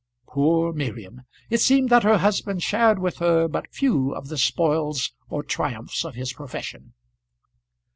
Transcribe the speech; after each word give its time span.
Poor 0.25 0.73
Miriam! 0.73 1.21
It 1.51 1.61
seemed 1.61 1.89
that 1.91 2.01
her 2.01 2.17
husband 2.17 2.63
shared 2.63 2.97
with 2.97 3.17
her 3.19 3.47
but 3.47 3.71
few 3.71 4.15
of 4.15 4.29
the 4.29 4.37
spoils 4.39 5.13
or 5.29 5.43
triumphs 5.43 6.03
of 6.03 6.15
his 6.15 6.33
profession. 6.33 6.95